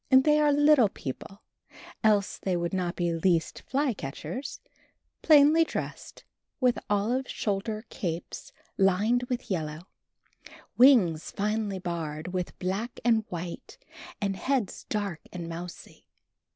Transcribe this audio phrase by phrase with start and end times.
[0.09, 1.43] They are little people,
[2.03, 4.59] else they would not be least fly catchers,
[5.21, 6.23] plainly dressed,
[6.59, 9.81] with olive shoulder capes lined with yellow,
[10.75, 13.77] wings finely barred with black and white
[14.19, 16.07] and heads dark and mousy.